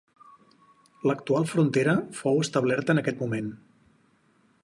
[1.09, 3.53] L'actual frontera fou establerta en aquest moment.